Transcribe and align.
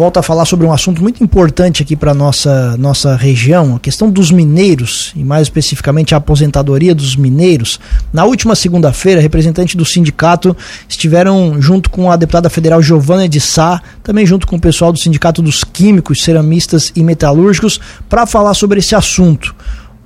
volta 0.00 0.20
a 0.20 0.22
falar 0.22 0.46
sobre 0.46 0.64
um 0.66 0.72
assunto 0.72 1.02
muito 1.02 1.22
importante 1.22 1.82
aqui 1.82 1.94
para 1.94 2.14
nossa 2.14 2.74
nossa 2.78 3.14
região, 3.16 3.76
a 3.76 3.78
questão 3.78 4.10
dos 4.10 4.30
mineiros 4.30 5.12
e 5.14 5.22
mais 5.22 5.42
especificamente 5.42 6.14
a 6.14 6.16
aposentadoria 6.16 6.94
dos 6.94 7.16
mineiros. 7.16 7.78
Na 8.10 8.24
última 8.24 8.54
segunda-feira, 8.54 9.20
representantes 9.20 9.74
do 9.74 9.84
sindicato 9.84 10.56
estiveram 10.88 11.60
junto 11.60 11.90
com 11.90 12.10
a 12.10 12.16
deputada 12.16 12.48
federal 12.48 12.80
Giovana 12.80 13.28
de 13.28 13.42
Sá, 13.42 13.82
também 14.02 14.24
junto 14.24 14.46
com 14.46 14.56
o 14.56 14.60
pessoal 14.60 14.90
do 14.90 14.98
Sindicato 14.98 15.42
dos 15.42 15.64
Químicos, 15.64 16.22
Ceramistas 16.22 16.90
e 16.96 17.04
Metalúrgicos, 17.04 17.78
para 18.08 18.24
falar 18.24 18.54
sobre 18.54 18.78
esse 18.78 18.94
assunto. 18.94 19.54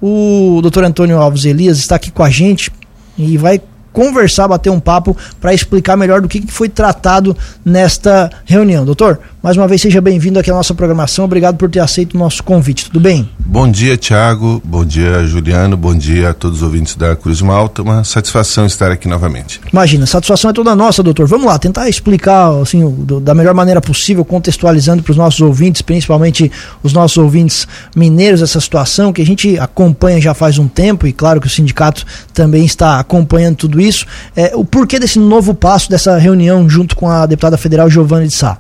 O 0.02 0.58
doutor 0.61 0.82
Antônio 0.82 1.18
Alves 1.18 1.45
Elias 1.45 1.79
está 1.79 1.95
aqui 1.95 2.11
com 2.11 2.24
a 2.24 2.30
gente 2.30 2.68
e 3.16 3.38
vai 3.38 3.61
conversar, 3.92 4.48
bater 4.48 4.70
um 4.70 4.80
papo 4.80 5.16
para 5.40 5.54
explicar 5.54 5.96
melhor 5.96 6.20
do 6.20 6.29
que 6.29 6.45
foi 6.48 6.68
tratado 6.68 7.34
nesta 7.64 8.29
reunião. 8.45 8.84
Doutor, 8.84 9.20
mais 9.45 9.58
uma 9.58 9.68
vez 9.68 9.82
seja 9.82 10.00
bem-vindo 10.00 10.38
aqui 10.38 10.50
à 10.50 10.54
nossa 10.54 10.72
programação. 10.72 11.27
Obrigado 11.27 11.58
por 11.58 11.68
ter 11.68 11.78
aceito 11.78 12.14
o 12.14 12.19
nosso 12.19 12.42
convite. 12.42 12.87
Tudo 12.87 12.98
bem? 12.98 13.28
Bom 13.38 13.70
dia, 13.70 13.95
Tiago. 13.95 14.62
Bom 14.64 14.86
dia, 14.86 15.23
Juliano. 15.27 15.77
Bom 15.77 15.95
dia 15.95 16.30
a 16.30 16.32
todos 16.32 16.59
os 16.59 16.62
ouvintes 16.62 16.96
da 16.96 17.14
Cruz 17.14 17.42
Malta. 17.42 17.83
Uma 17.83 18.02
satisfação 18.05 18.64
estar 18.64 18.91
aqui 18.91 19.06
novamente. 19.06 19.60
Imagina, 19.70 20.06
satisfação 20.06 20.48
é 20.48 20.55
toda 20.55 20.74
nossa, 20.74 21.02
doutor. 21.02 21.27
Vamos 21.27 21.45
lá, 21.45 21.59
tentar 21.59 21.91
explicar 21.91 22.59
assim, 22.62 22.80
da 23.20 23.34
melhor 23.34 23.52
maneira 23.52 23.83
possível, 23.83 24.24
contextualizando 24.24 25.02
para 25.02 25.10
os 25.10 25.16
nossos 25.19 25.42
ouvintes, 25.42 25.83
principalmente 25.83 26.50
os 26.83 26.95
nossos 26.95 27.19
ouvintes 27.19 27.69
mineiros, 27.95 28.41
essa 28.41 28.58
situação 28.58 29.12
que 29.12 29.20
a 29.20 29.27
gente 29.27 29.58
acompanha 29.58 30.22
já 30.22 30.33
faz 30.33 30.58
um 30.58 30.66
tempo 30.66 31.06
e 31.06 31.12
claro 31.12 31.38
que 31.38 31.48
o 31.48 31.50
sindicato 31.50 32.06
também 32.33 32.64
está 32.64 32.98
acompanhando 32.98 33.56
tudo 33.56 33.78
isso. 33.78 34.06
É, 34.34 34.52
o 34.55 34.64
porquê 34.64 34.98
desse 34.98 35.19
novo 35.19 35.52
passo, 35.52 35.91
dessa 35.91 36.16
reunião 36.16 36.66
junto 36.66 36.97
com 36.97 37.11
a 37.11 37.27
deputada 37.27 37.58
federal 37.58 37.91
Giovanni 37.91 38.28
de 38.28 38.34
Sá? 38.34 38.56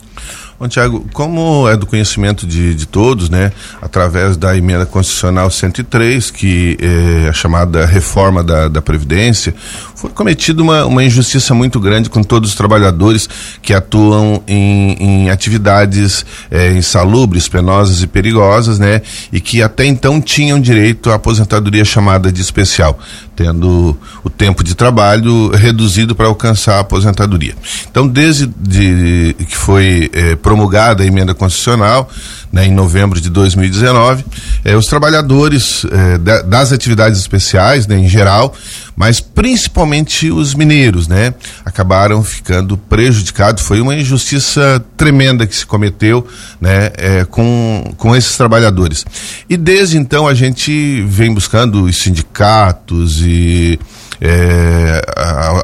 Bom, 0.58 0.68
Tiago, 0.68 1.04
como 1.12 1.68
é 1.68 1.76
do 1.76 1.84
conhecimento 1.84 2.46
de, 2.46 2.74
de 2.74 2.86
todos, 2.86 3.28
né, 3.28 3.52
através 3.82 4.36
da 4.36 4.56
emenda 4.56 4.86
constitucional 4.86 5.50
103, 5.50 6.30
que 6.30 6.78
é 6.80 7.28
a 7.28 7.32
chamada 7.32 7.84
reforma 7.84 8.42
da, 8.42 8.68
da 8.68 8.80
Previdência, 8.80 9.54
foi 10.04 10.10
cometida 10.10 10.62
uma, 10.62 10.84
uma 10.84 11.02
injustiça 11.02 11.54
muito 11.54 11.80
grande 11.80 12.10
com 12.10 12.22
todos 12.22 12.50
os 12.50 12.54
trabalhadores 12.54 13.26
que 13.62 13.72
atuam 13.72 14.42
em, 14.46 14.92
em 15.00 15.30
atividades 15.30 16.26
é, 16.50 16.72
insalubres, 16.72 17.48
penosas 17.48 18.02
e 18.02 18.06
perigosas, 18.06 18.78
né, 18.78 19.00
e 19.32 19.40
que 19.40 19.62
até 19.62 19.86
então 19.86 20.20
tinham 20.20 20.60
direito 20.60 21.10
à 21.10 21.14
aposentadoria 21.14 21.86
chamada 21.86 22.30
de 22.30 22.42
especial, 22.42 22.98
tendo 23.34 23.96
o 24.22 24.28
tempo 24.28 24.62
de 24.62 24.74
trabalho 24.74 25.48
reduzido 25.52 26.14
para 26.14 26.26
alcançar 26.26 26.76
a 26.76 26.80
aposentadoria. 26.80 27.54
Então, 27.90 28.06
desde 28.06 28.46
de, 28.46 29.34
que 29.48 29.56
foi 29.56 30.10
é, 30.12 30.36
promulgada 30.36 31.02
a 31.02 31.06
emenda 31.06 31.34
constitucional, 31.34 32.10
né, 32.52 32.66
em 32.66 32.72
novembro 32.72 33.20
de 33.20 33.30
2019, 33.30 34.24
eh, 34.64 34.76
os 34.76 34.86
trabalhadores 34.86 35.84
da, 36.20 36.40
das 36.42 36.72
atividades 36.72 37.18
especiais, 37.18 37.88
né, 37.88 37.98
em 37.98 38.08
geral, 38.08 38.54
mas 38.96 39.20
principalmente 39.20 40.30
os 40.30 40.54
mineiros, 40.54 41.08
né, 41.08 41.34
acabaram 41.64 42.22
ficando 42.22 42.76
prejudicados. 42.76 43.62
Foi 43.62 43.80
uma 43.80 43.94
injustiça 43.94 44.84
tremenda 44.96 45.46
que 45.46 45.56
se 45.56 45.66
cometeu, 45.66 46.26
né, 46.60 46.90
eh, 46.96 47.24
com, 47.24 47.94
com 47.96 48.14
esses 48.14 48.36
trabalhadores. 48.36 49.04
E 49.48 49.56
desde 49.56 49.98
então 49.98 50.26
a 50.26 50.34
gente 50.34 51.02
vem 51.02 51.32
buscando 51.32 51.84
os 51.84 51.98
sindicatos 51.98 53.20
e 53.22 53.78
é, 54.26 55.02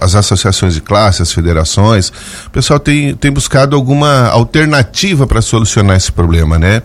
as 0.02 0.14
associações 0.14 0.74
de 0.74 0.82
classe, 0.82 1.22
as 1.22 1.32
federações, 1.32 2.12
o 2.46 2.50
pessoal 2.50 2.78
tem, 2.78 3.14
tem 3.14 3.30
buscado 3.30 3.74
alguma 3.74 4.26
alternativa 4.26 5.26
para 5.26 5.40
solucionar 5.40 5.96
esse 5.96 6.12
problema, 6.12 6.58
né? 6.58 6.82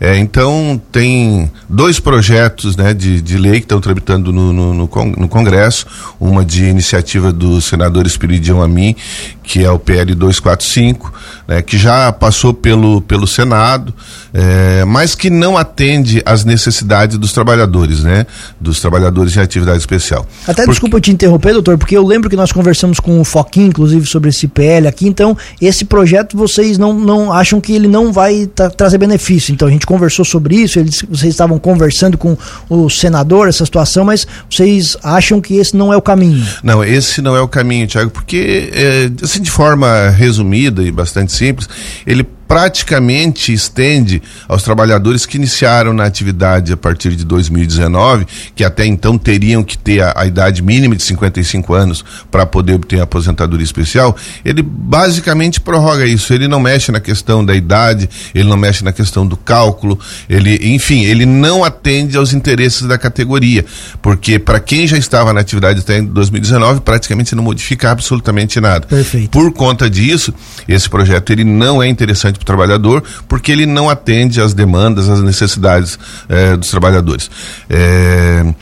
É, 0.00 0.16
então, 0.16 0.80
tem 0.90 1.50
dois 1.68 2.00
projetos 2.00 2.76
né, 2.76 2.94
de, 2.94 3.20
de 3.20 3.36
lei 3.36 3.60
que 3.60 3.66
estão 3.66 3.78
tramitando 3.78 4.32
no, 4.32 4.54
no, 4.54 4.74
no, 4.74 5.28
Congresso, 5.28 5.86
uma 6.18 6.42
de 6.42 6.64
iniciativa 6.64 7.30
do 7.30 7.60
senador 7.60 8.06
Espiridião 8.06 8.62
Amin, 8.62 8.96
que 9.42 9.62
é 9.62 9.70
o 9.70 9.78
PL 9.78 10.14
245, 10.14 11.12
né, 11.46 11.60
que 11.60 11.76
já 11.76 12.10
passou 12.10 12.54
pelo, 12.54 13.02
pelo 13.02 13.26
Senado, 13.26 13.92
é, 14.32 14.82
mas 14.86 15.14
que 15.14 15.28
não 15.28 15.58
atende 15.58 16.22
às 16.24 16.44
necessidades 16.44 17.18
dos 17.18 17.32
trabalhadores, 17.32 18.02
né? 18.02 18.26
Dos 18.60 18.80
trabalhadores 18.80 19.36
em 19.36 19.40
atividade 19.40 19.78
especial. 19.78 20.26
Até 20.42 20.62
porque... 20.62 20.70
desculpa 20.70 21.00
te 21.00 21.10
interromper, 21.18 21.52
doutor, 21.52 21.76
porque 21.76 21.96
eu 21.96 22.06
lembro 22.06 22.30
que 22.30 22.36
nós 22.36 22.52
conversamos 22.52 23.00
com 23.00 23.20
o 23.20 23.24
Foquinha, 23.24 23.66
inclusive, 23.66 24.06
sobre 24.06 24.30
esse 24.30 24.46
PL 24.46 24.86
aqui, 24.86 25.08
então 25.08 25.36
esse 25.60 25.84
projeto 25.84 26.36
vocês 26.36 26.78
não, 26.78 26.94
não 26.94 27.32
acham 27.32 27.60
que 27.60 27.72
ele 27.72 27.88
não 27.88 28.12
vai 28.12 28.48
trazer 28.76 28.98
benefício. 28.98 29.52
Então 29.52 29.66
a 29.66 29.70
gente 29.70 29.86
conversou 29.86 30.24
sobre 30.24 30.54
isso, 30.56 30.78
eles, 30.78 31.04
vocês 31.08 31.32
estavam 31.32 31.58
conversando 31.58 32.16
com 32.16 32.36
o 32.68 32.88
senador, 32.88 33.48
essa 33.48 33.64
situação, 33.64 34.04
mas 34.04 34.26
vocês 34.48 34.96
acham 35.02 35.40
que 35.40 35.56
esse 35.56 35.76
não 35.76 35.92
é 35.92 35.96
o 35.96 36.02
caminho? 36.02 36.46
Não, 36.62 36.84
esse 36.84 37.20
não 37.20 37.36
é 37.36 37.40
o 37.40 37.48
caminho, 37.48 37.86
Tiago, 37.86 38.10
porque 38.10 38.70
é, 38.72 39.10
assim, 39.22 39.42
de 39.42 39.50
forma 39.50 40.10
resumida 40.10 40.82
e 40.82 40.90
bastante 40.90 41.32
simples, 41.32 41.68
ele 42.06 42.26
praticamente 42.48 43.52
estende 43.52 44.22
aos 44.48 44.62
trabalhadores 44.62 45.26
que 45.26 45.36
iniciaram 45.36 45.92
na 45.92 46.04
atividade 46.04 46.72
a 46.72 46.76
partir 46.78 47.14
de 47.14 47.24
2019, 47.24 48.26
que 48.56 48.64
até 48.64 48.86
então 48.86 49.18
teriam 49.18 49.62
que 49.62 49.76
ter 49.76 50.00
a, 50.00 50.14
a 50.16 50.26
idade 50.26 50.62
mínima 50.62 50.96
de 50.96 51.02
55 51.02 51.74
anos 51.74 52.04
para 52.30 52.46
poder 52.46 52.72
obter 52.72 53.00
a 53.00 53.02
aposentadoria 53.04 53.64
especial, 53.64 54.16
ele 54.42 54.62
basicamente 54.62 55.60
prorroga 55.60 56.06
isso. 56.06 56.32
Ele 56.32 56.48
não 56.48 56.58
mexe 56.58 56.90
na 56.90 57.00
questão 57.00 57.44
da 57.44 57.54
idade, 57.54 58.08
ele 58.34 58.48
não 58.48 58.56
mexe 58.56 58.82
na 58.82 58.92
questão 58.92 59.26
do 59.26 59.36
cálculo, 59.36 59.98
ele, 60.28 60.74
enfim, 60.74 61.04
ele 61.04 61.26
não 61.26 61.62
atende 61.62 62.16
aos 62.16 62.32
interesses 62.32 62.82
da 62.82 62.96
categoria, 62.96 63.64
porque 64.00 64.38
para 64.38 64.58
quem 64.58 64.86
já 64.86 64.96
estava 64.96 65.34
na 65.34 65.40
atividade 65.40 65.80
até 65.80 66.00
2019, 66.00 66.80
praticamente 66.80 67.34
não 67.34 67.42
modifica 67.42 67.90
absolutamente 67.90 68.58
nada. 68.58 68.86
Perfeito. 68.86 69.30
Por 69.30 69.52
conta 69.52 69.90
disso, 69.90 70.32
esse 70.66 70.88
projeto 70.88 71.30
ele 71.30 71.44
não 71.44 71.82
é 71.82 71.88
interessante 71.88 72.37
para 72.38 72.44
o 72.44 72.46
trabalhador, 72.46 73.02
porque 73.26 73.52
ele 73.52 73.66
não 73.66 73.90
atende 73.90 74.40
às 74.40 74.54
demandas, 74.54 75.08
às 75.08 75.20
necessidades 75.20 75.98
eh, 76.28 76.56
dos 76.56 76.70
trabalhadores. 76.70 77.30
Eh, 77.68 78.54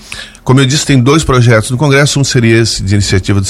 como 0.43 0.61
eu 0.61 0.67
disse, 0.67 0.87
tem 0.87 1.01
dois 1.01 1.25
projetos 1.25 1.71
no 1.71 1.77
Congresso, 1.77 2.21
um 2.21 2.25
seria 2.25 2.61
esse 2.61 2.83
de 2.83 2.95
iniciativa 2.95 3.41
do 3.41 3.47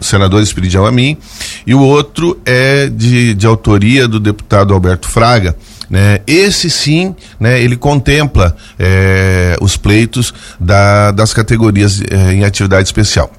senador 0.00 0.42
Espiridião 0.42 0.84
Amin, 0.84 1.16
e 1.64 1.74
o 1.74 1.80
outro 1.80 2.40
é 2.44 2.88
de, 2.88 3.34
de 3.34 3.46
autoria 3.46 4.08
do 4.08 4.18
deputado 4.18 4.74
Alberto 4.74 5.08
Fraga, 5.08 5.56
né? 5.88 6.20
Esse 6.26 6.70
sim, 6.70 7.14
né, 7.38 7.60
ele 7.60 7.76
contempla 7.76 8.56
eh, 8.78 9.56
os 9.60 9.76
pleitos 9.76 10.32
da, 10.58 11.10
das 11.10 11.32
categorias 11.32 12.00
em 12.32 12.44
atividade 12.44 12.86
especial. 12.86 13.32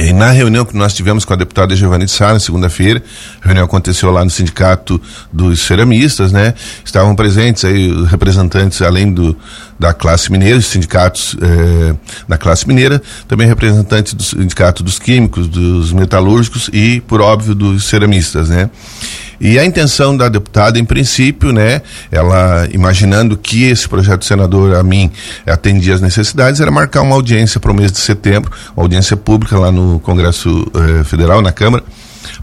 E 0.00 0.12
na 0.12 0.30
reunião 0.30 0.64
que 0.64 0.76
nós 0.76 0.94
tivemos 0.94 1.24
com 1.24 1.32
a 1.32 1.36
deputada 1.36 1.74
Giovanni 1.74 2.04
de 2.04 2.12
Sá, 2.12 2.32
na 2.32 2.38
segunda-feira, 2.38 3.02
a 3.42 3.46
reunião 3.46 3.64
aconteceu 3.64 4.12
lá 4.12 4.24
no 4.24 4.30
Sindicato 4.30 5.00
dos 5.32 5.60
Ceramistas, 5.62 6.30
né? 6.30 6.54
Estavam 6.84 7.16
presentes 7.16 7.64
aí 7.64 7.90
representantes, 8.04 8.80
além 8.80 9.12
do, 9.12 9.36
da 9.76 9.92
classe 9.92 10.30
mineira, 10.30 10.56
os 10.56 10.66
sindicatos 10.66 11.36
eh, 11.42 11.96
da 12.28 12.38
classe 12.38 12.68
mineira, 12.68 13.02
também 13.26 13.48
representantes 13.48 14.14
do 14.14 14.22
Sindicato 14.22 14.84
dos 14.84 15.00
Químicos, 15.00 15.48
dos 15.48 15.92
Metalúrgicos 15.92 16.70
e, 16.72 17.00
por 17.00 17.20
óbvio, 17.20 17.52
dos 17.52 17.84
Ceramistas, 17.86 18.48
né? 18.50 18.70
E 19.40 19.58
a 19.58 19.64
intenção 19.64 20.16
da 20.16 20.28
deputada, 20.28 20.78
em 20.78 20.84
princípio, 20.84 21.52
né, 21.52 21.82
ela 22.10 22.66
imaginando 22.72 23.36
que 23.36 23.64
esse 23.64 23.88
projeto 23.88 24.20
do 24.20 24.24
senador 24.24 24.74
a 24.74 24.82
mim 24.82 25.10
atendia 25.46 25.94
às 25.94 26.00
necessidades, 26.00 26.60
era 26.60 26.70
marcar 26.70 27.02
uma 27.02 27.14
audiência 27.14 27.60
para 27.60 27.70
o 27.70 27.74
mês 27.74 27.92
de 27.92 27.98
setembro, 27.98 28.50
uma 28.76 28.84
audiência 28.84 29.16
pública 29.16 29.58
lá 29.58 29.70
no 29.70 30.00
Congresso 30.00 30.66
eh, 30.74 31.04
Federal, 31.04 31.40
na 31.40 31.52
Câmara, 31.52 31.84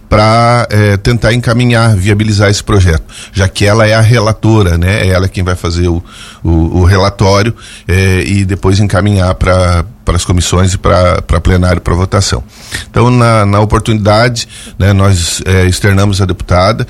para 0.10 0.68
eh, 0.70 0.98
tentar 0.98 1.34
encaminhar, 1.34 1.96
viabilizar 1.96 2.50
esse 2.50 2.64
projeto, 2.64 3.04
já 3.34 3.48
que 3.48 3.66
ela 3.66 3.88
é 3.88 3.94
a 3.94 4.02
relatora, 4.02 4.78
né? 4.78 5.02
É 5.02 5.08
ela 5.08 5.28
quem 5.28 5.44
vai 5.44 5.56
fazer 5.56 5.88
o, 5.88 6.04
o, 6.44 6.80
o 6.80 6.84
relatório 6.84 7.56
eh, 7.88 8.24
e 8.26 8.46
depois 8.46 8.80
encaminhar 8.80 9.34
para 9.36 9.86
para 10.06 10.16
as 10.16 10.24
comissões 10.24 10.76
e 10.76 10.78
para 10.78 11.42
plenário 11.42 11.82
para 11.82 11.96
votação. 11.96 12.44
Então, 12.90 13.10
na, 13.10 13.44
na 13.44 13.60
oportunidade, 13.60 14.48
né, 14.78 14.94
nós 14.94 15.42
é, 15.44 15.66
externamos 15.66 16.22
à 16.22 16.26
deputada 16.26 16.86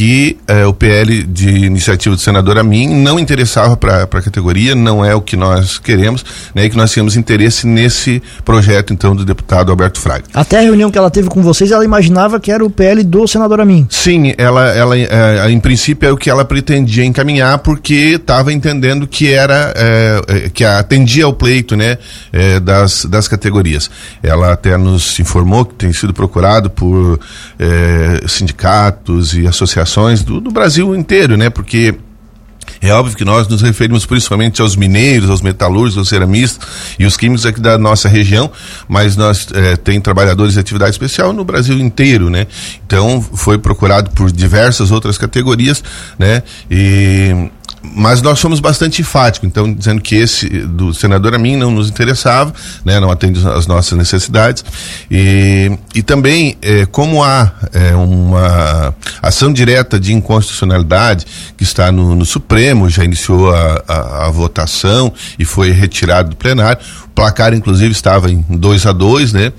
que 0.00 0.38
é, 0.48 0.64
o 0.64 0.72
PL 0.72 1.24
de 1.24 1.66
iniciativa 1.66 2.16
do 2.16 2.22
senador 2.22 2.56
a 2.56 2.62
mim 2.62 2.88
não 2.88 3.18
interessava 3.18 3.76
para 3.76 4.04
a 4.04 4.22
categoria, 4.22 4.74
não 4.74 5.04
é 5.04 5.14
o 5.14 5.20
que 5.20 5.36
nós 5.36 5.78
queremos, 5.78 6.24
né, 6.54 6.64
e 6.64 6.70
que 6.70 6.76
nós 6.78 6.90
tínhamos 6.90 7.16
interesse 7.16 7.66
nesse 7.66 8.22
projeto, 8.42 8.94
então, 8.94 9.14
do 9.14 9.26
deputado 9.26 9.70
Alberto 9.70 10.00
Fraga. 10.00 10.24
Até 10.32 10.56
a 10.56 10.62
reunião 10.62 10.90
que 10.90 10.96
ela 10.96 11.10
teve 11.10 11.28
com 11.28 11.42
vocês, 11.42 11.70
ela 11.70 11.84
imaginava 11.84 12.40
que 12.40 12.50
era 12.50 12.64
o 12.64 12.70
PL 12.70 13.04
do 13.04 13.28
senador 13.28 13.60
a 13.60 13.64
mim. 13.66 13.86
Sim, 13.90 14.32
ela, 14.38 14.68
ela 14.68 14.96
é, 14.96 15.50
em 15.50 15.60
princípio 15.60 16.08
é 16.08 16.12
o 16.12 16.16
que 16.16 16.30
ela 16.30 16.46
pretendia 16.46 17.04
encaminhar, 17.04 17.58
porque 17.58 18.14
estava 18.14 18.54
entendendo 18.54 19.06
que 19.06 19.30
era, 19.30 19.74
é, 19.76 20.48
que 20.48 20.64
atendia 20.64 21.26
ao 21.26 21.34
pleito, 21.34 21.76
né, 21.76 21.98
das, 22.62 23.04
das 23.04 23.28
categorias. 23.28 23.90
Ela 24.22 24.54
até 24.54 24.78
nos 24.78 25.20
informou 25.20 25.66
que 25.66 25.74
tem 25.74 25.92
sido 25.92 26.14
procurado 26.14 26.70
por 26.70 27.20
sindicatos 28.26 29.34
e 29.34 29.46
associações 29.46 29.89
do, 30.24 30.40
do 30.40 30.50
Brasil 30.50 30.94
inteiro, 30.94 31.36
né? 31.36 31.50
Porque 31.50 31.94
é 32.80 32.92
óbvio 32.92 33.16
que 33.16 33.24
nós 33.24 33.46
nos 33.46 33.60
referimos 33.60 34.06
principalmente 34.06 34.62
aos 34.62 34.74
mineiros, 34.74 35.28
aos 35.28 35.42
metalúrgicos, 35.42 35.98
aos 35.98 36.08
ceramistas 36.08 36.66
e 36.98 37.04
os 37.04 37.16
químicos 37.16 37.44
aqui 37.44 37.60
da 37.60 37.76
nossa 37.76 38.08
região, 38.08 38.50
mas 38.88 39.16
nós 39.16 39.48
é, 39.52 39.76
tem 39.76 40.00
trabalhadores 40.00 40.54
de 40.54 40.60
atividade 40.60 40.92
especial 40.92 41.32
no 41.32 41.44
Brasil 41.44 41.78
inteiro, 41.78 42.30
né? 42.30 42.46
Então 42.86 43.20
foi 43.20 43.58
procurado 43.58 44.10
por 44.10 44.32
diversas 44.32 44.90
outras 44.90 45.18
categorias, 45.18 45.84
né? 46.18 46.42
E 46.70 47.50
mas 47.82 48.20
nós 48.20 48.38
somos 48.38 48.60
bastante 48.60 49.00
enfáticos, 49.00 49.46
então 49.48 49.72
dizendo 49.72 50.00
que 50.00 50.14
esse 50.14 50.48
do 50.48 50.92
senador 50.92 51.34
a 51.34 51.38
mim 51.38 51.56
não 51.56 51.70
nos 51.70 51.88
interessava, 51.88 52.52
né, 52.84 53.00
não 53.00 53.10
atende 53.10 53.46
às 53.48 53.66
nossas 53.66 53.96
necessidades. 53.96 54.64
E, 55.10 55.70
e 55.94 56.02
também 56.02 56.56
é, 56.60 56.84
como 56.86 57.24
há 57.24 57.50
é, 57.72 57.94
uma 57.94 58.94
ação 59.22 59.52
direta 59.52 59.98
de 59.98 60.12
inconstitucionalidade 60.12 61.26
que 61.56 61.62
está 61.62 61.90
no, 61.90 62.14
no 62.14 62.26
Supremo, 62.26 62.88
já 62.88 63.04
iniciou 63.04 63.54
a, 63.54 63.82
a, 63.88 64.26
a 64.26 64.30
votação 64.30 65.12
e 65.38 65.44
foi 65.44 65.70
retirado 65.70 66.30
do 66.30 66.36
plenário, 66.36 66.80
placar, 67.20 67.52
inclusive, 67.52 67.92
estava 67.92 68.30
em 68.30 68.42
2 68.48 68.86
a 68.86 68.92
2 68.92 69.34
né? 69.34 69.52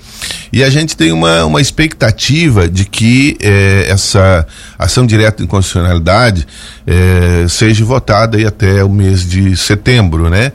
E 0.52 0.64
a 0.64 0.68
gente 0.68 0.96
tem 0.96 1.12
uma, 1.12 1.44
uma 1.44 1.60
expectativa 1.60 2.68
de 2.68 2.84
que 2.84 3.36
eh, 3.40 3.86
essa 3.88 4.44
ação 4.76 5.06
direta 5.06 5.36
de 5.36 5.44
inconstitucionalidade 5.44 6.44
eh, 6.84 7.46
seja 7.48 7.84
votada 7.84 8.36
aí 8.36 8.44
até 8.44 8.82
o 8.82 8.88
mês 8.88 9.24
de 9.24 9.56
setembro, 9.56 10.28
né? 10.28 10.50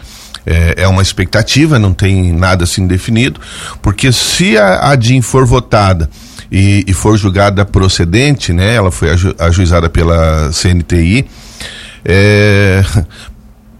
É, 0.45 0.83
é, 0.83 0.87
uma 0.87 1.01
expectativa, 1.01 1.77
não 1.77 1.93
tem 1.93 2.31
nada 2.31 2.63
assim 2.63 2.87
definido, 2.87 3.39
porque 3.81 4.13
se 4.13 4.57
a, 4.57 4.91
a 4.91 5.21
for 5.21 5.45
votada 5.45 6.09
e, 6.49 6.85
e, 6.87 6.93
for 6.93 7.17
julgada 7.17 7.65
procedente, 7.65 8.53
né? 8.53 8.75
Ela 8.75 8.91
foi 8.91 9.11
aju, 9.11 9.35
ajuizada 9.39 9.89
pela 9.89 10.49
CNTI. 10.51 11.25
É, 12.05 12.81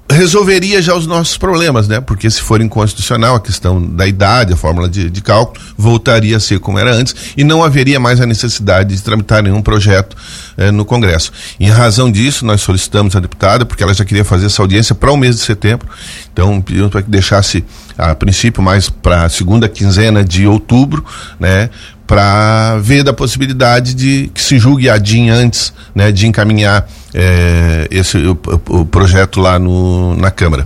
resolveria 0.09 0.81
já 0.81 0.95
os 0.95 1.05
nossos 1.05 1.37
problemas, 1.37 1.87
né? 1.87 1.99
Porque 1.99 2.29
se 2.29 2.41
for 2.41 2.61
inconstitucional 2.61 3.35
a 3.35 3.39
questão 3.39 3.85
da 3.85 4.07
idade, 4.07 4.53
a 4.53 4.55
fórmula 4.55 4.87
de, 4.87 5.09
de, 5.09 5.21
cálculo, 5.21 5.59
voltaria 5.77 6.37
a 6.37 6.39
ser 6.39 6.59
como 6.59 6.79
era 6.79 6.93
antes 6.93 7.13
e 7.35 7.43
não 7.43 7.63
haveria 7.63 7.99
mais 7.99 8.21
a 8.21 8.25
necessidade 8.25 8.95
de 8.95 9.01
tramitar 9.01 9.43
nenhum 9.43 9.61
projeto 9.61 10.15
eh, 10.57 10.71
no 10.71 10.85
Congresso. 10.85 11.31
Em 11.59 11.69
razão 11.69 12.09
disso, 12.09 12.45
nós 12.45 12.61
solicitamos 12.61 13.15
à 13.15 13.19
deputada, 13.19 13.65
porque 13.65 13.83
ela 13.83 13.93
já 13.93 14.05
queria 14.05 14.23
fazer 14.23 14.45
essa 14.45 14.61
audiência 14.61 14.95
para 14.95 15.11
o 15.11 15.17
mês 15.17 15.35
de 15.35 15.41
setembro, 15.41 15.87
então 16.31 16.61
pedimos 16.61 16.89
para 16.89 17.01
que 17.01 17.09
deixasse, 17.09 17.63
a 17.97 18.15
princípio, 18.15 18.63
mais 18.63 18.89
para 18.89 19.23
a 19.23 19.29
segunda 19.29 19.67
quinzena 19.67 20.23
de 20.23 20.47
outubro, 20.47 21.03
né? 21.39 21.69
Para 22.07 22.77
ver 22.79 23.03
da 23.03 23.11
possibilidade 23.11 23.93
de 23.93 24.31
que 24.33 24.41
se 24.41 24.57
julgue 24.57 24.89
a 24.89 24.97
DIN 24.97 25.29
antes 25.29 25.73
né, 25.93 26.09
de 26.09 26.25
encaminhar 26.25 26.87
é, 27.13 27.85
esse, 27.91 28.17
o, 28.17 28.39
o, 28.69 28.85
projeto 28.85 29.41
lá 29.41 29.59
no, 29.59 30.15
na 30.15 30.31
Câmara. 30.31 30.65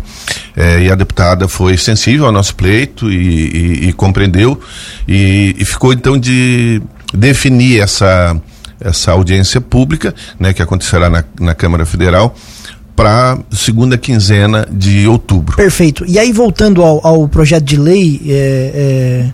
É, 0.56 0.84
e 0.84 0.92
a 0.92 0.96
deputada 0.96 1.48
foi 1.48 1.78
sensível 1.78 2.28
ao 2.28 2.32
nosso 2.32 2.56
pleito 2.56 3.12
e, 3.12 3.16
e, 3.16 3.90
e 3.90 3.94
compreendeu 3.94 4.62
e, 5.08 5.56
e, 5.58 5.66
ficou 5.66 5.94
então 5.94 6.18
de 6.18 6.82
definir 7.12 7.82
essa, 7.82 8.40
essa 8.80 9.12
audiência 9.12 9.60
pública 9.60 10.14
né, 10.40 10.54
que 10.54 10.62
acontecerá 10.62 11.10
na, 11.10 11.24
na 11.40 11.56
Câmara 11.56 11.86
Federal 11.88 12.36
para 12.96 13.40
segunda 13.50 13.98
quinzena 13.98 14.68
de 14.70 15.08
outubro. 15.08 15.56
Perfeito. 15.56 16.06
E 16.08 16.20
aí 16.20 16.32
voltando 16.32 16.84
ao, 16.84 17.06
ao 17.06 17.28
projeto 17.28 17.64
de 17.64 17.78
lei 17.78 18.22
é, 18.28 19.32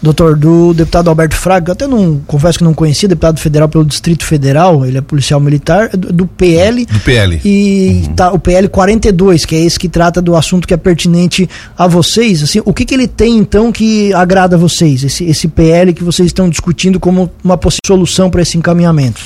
doutor, 0.00 0.36
do 0.36 0.74
deputado 0.74 1.08
Alberto 1.08 1.36
Fraga, 1.36 1.70
eu 1.70 1.72
até 1.72 1.86
não 1.86 2.20
confesso 2.26 2.58
que 2.58 2.64
não 2.64 2.74
conhecia, 2.74 3.08
deputado 3.08 3.40
federal 3.40 3.68
pelo 3.68 3.84
Distrito 3.84 4.24
Federal, 4.24 4.84
ele 4.84 4.98
é 4.98 5.00
policial 5.00 5.40
militar, 5.40 5.90
do, 5.90 6.12
do 6.12 6.26
PL. 6.26 6.86
Do 6.86 7.00
PL. 7.00 7.40
E 7.44 8.02
uhum. 8.06 8.14
tá, 8.14 8.32
o 8.32 8.38
PL 8.38 8.68
42, 8.68 9.44
que 9.44 9.54
é 9.54 9.60
esse 9.60 9.78
que 9.78 9.88
trata 9.88 10.20
do 10.20 10.36
assunto 10.36 10.66
que 10.66 10.74
é 10.74 10.76
pertinente 10.76 11.48
a 11.76 11.86
vocês. 11.86 12.42
Assim, 12.42 12.60
o 12.64 12.72
que, 12.72 12.84
que 12.84 12.94
ele 12.94 13.08
tem 13.08 13.36
então 13.36 13.72
que 13.72 14.12
agrada 14.12 14.56
a 14.56 14.58
vocês, 14.58 15.04
esse, 15.04 15.24
esse 15.24 15.48
PL 15.48 15.92
que 15.92 16.04
vocês 16.04 16.26
estão 16.26 16.48
discutindo 16.48 17.00
como 17.00 17.30
uma 17.42 17.56
possível 17.56 17.80
solução 17.86 18.30
para 18.30 18.42
esse 18.42 18.56
encaminhamento? 18.58 19.20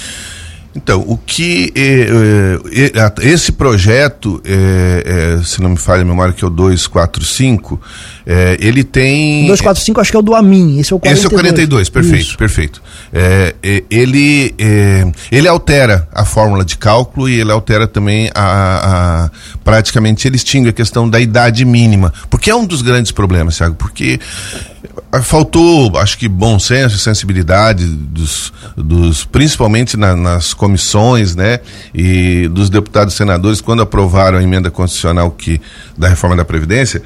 Então, 0.74 1.04
o 1.04 1.16
que 1.16 1.72
eh, 1.74 2.06
eh, 2.94 3.28
esse 3.28 3.50
projeto, 3.50 4.40
eh, 4.44 5.40
se 5.44 5.60
não 5.60 5.70
me 5.70 5.76
falha 5.76 6.02
a 6.02 6.04
memória, 6.04 6.32
que 6.32 6.44
é 6.44 6.46
o 6.46 6.50
245, 6.50 7.80
ele 8.60 8.84
tem. 8.84 9.46
245 9.46 10.00
acho 10.00 10.10
que 10.12 10.16
é 10.16 10.20
o 10.20 10.22
do 10.22 10.34
Amin, 10.34 10.78
esse 10.78 10.92
é 10.92 10.96
o 10.96 11.00
42. 11.00 11.18
Esse 11.18 11.26
é 11.26 11.28
o 11.28 11.30
42, 11.32 11.88
perfeito, 11.88 12.22
Isso. 12.22 12.38
perfeito. 12.38 12.82
ele, 13.90 14.54
ele 15.32 15.48
altera 15.48 16.08
a 16.12 16.24
fórmula 16.24 16.64
de 16.64 16.76
cálculo 16.76 17.28
e 17.28 17.40
ele 17.40 17.50
altera 17.50 17.88
também 17.88 18.30
a, 18.32 19.24
a, 19.24 19.30
praticamente 19.64 20.28
ele 20.28 20.36
extingue 20.36 20.68
a 20.68 20.72
questão 20.72 21.10
da 21.10 21.18
idade 21.18 21.64
mínima, 21.64 22.12
porque 22.28 22.48
é 22.48 22.54
um 22.54 22.64
dos 22.64 22.82
grandes 22.82 23.10
problemas, 23.10 23.56
Thiago, 23.56 23.74
porque 23.74 24.20
faltou, 25.22 25.98
acho 25.98 26.16
que 26.16 26.28
bom 26.28 26.58
senso 26.58 26.94
e 26.94 26.98
sensibilidade 26.98 27.84
dos, 27.84 28.52
dos 28.76 29.24
principalmente 29.24 29.96
na, 29.96 30.14
nas 30.14 30.54
comissões, 30.54 31.34
né, 31.34 31.58
e 31.92 32.46
dos 32.48 32.70
deputados 32.70 33.14
e 33.14 33.16
senadores 33.16 33.60
quando 33.60 33.82
aprovaram 33.82 34.38
a 34.38 34.42
emenda 34.42 34.70
constitucional 34.70 35.30
que 35.32 35.60
da 35.98 36.08
reforma 36.08 36.36
da 36.36 36.44
previdência 36.44 37.02